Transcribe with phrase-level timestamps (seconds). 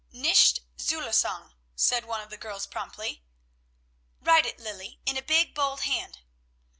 [0.11, 3.23] "Nicht Zulassung," said one of the girls promptly.
[4.19, 6.17] "Write it, Lilly, in a big, bold hand."